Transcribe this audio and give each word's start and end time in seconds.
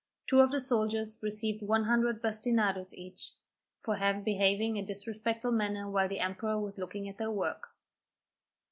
Two 0.25 0.39
of 0.39 0.49
the 0.49 0.59
soldiers 0.59 1.19
received 1.21 1.61
one 1.61 1.83
hundred 1.83 2.23
bastinadoes 2.23 2.91
each, 2.95 3.33
for 3.83 3.95
behaving 4.25 4.75
in 4.77 4.83
a 4.83 4.87
disrespectful 4.87 5.51
manner 5.51 5.87
while 5.87 6.09
the 6.09 6.21
emperor 6.21 6.59
was 6.59 6.79
looking 6.79 7.07
at 7.07 7.19
their 7.19 7.29
work. 7.29 7.67